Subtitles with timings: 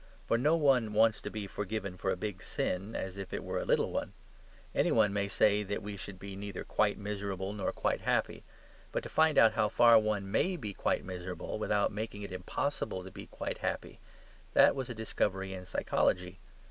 [0.25, 3.59] For no one wants to be forgiven for a big sin as if it were
[3.59, 4.13] a little one.
[4.73, 8.43] Any one might say that we should be neither quite miserable nor quite happy.
[8.91, 13.03] But to find out how far one MAY be quite miserable without making it impossible
[13.03, 13.99] to be quite happy
[14.53, 16.39] that was a discovery in psychology.